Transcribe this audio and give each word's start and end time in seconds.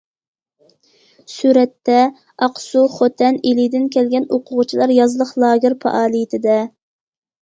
سۈرەتتە: 1.33 1.97
ئاقسۇ، 2.45 2.81
خوتەن، 2.95 3.39
ئىلىدىن 3.51 3.87
كەلگەن 3.97 4.27
ئوقۇغۇچىلار 4.39 4.95
يازلىق 4.97 5.35
لاگېر 5.45 5.77
پائالىيىتىدە. 5.85 6.57